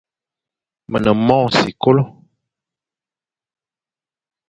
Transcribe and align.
Me 0.89 0.97
ne 1.03 1.11
mong 1.27 1.49
sikolo. 1.57 2.03